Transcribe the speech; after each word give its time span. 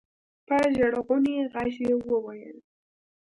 په 0.47 0.57
ژړغوني 0.75 1.35
غږ 1.53 1.73
يې 1.85 1.93
وويل. 2.09 2.57